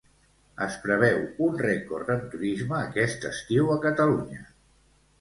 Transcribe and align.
Es 0.67 0.77
preveu 0.85 1.19
un 1.49 1.61
rècord 1.67 2.11
en 2.15 2.25
turisme 2.33 2.77
aquest 2.81 3.31
estiu 3.33 3.73
a 3.79 3.81
Catalunya. 3.89 4.47